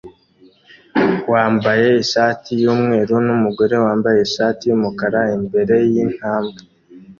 wambaye 1.31 1.87
ishati 2.03 2.51
yumweru 2.63 3.13
numugore 3.25 3.75
wambaye 3.85 4.19
ishati 4.27 4.61
yumukara 4.69 5.21
imbere 5.37 5.75
yintambwe 5.91 6.61